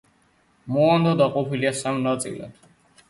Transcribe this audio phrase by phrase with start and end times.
[0.77, 2.57] მოანდა დაყოფილია სამ ნაწილად.